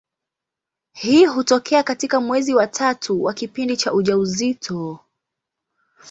Hii 0.93 1.25
hutokea 1.25 1.83
katika 1.83 2.21
mwezi 2.21 2.53
wa 2.55 2.67
tatu 2.67 3.23
wa 3.23 3.33
kipindi 3.33 3.77
cha 3.77 3.93
ujauzito. 3.93 4.99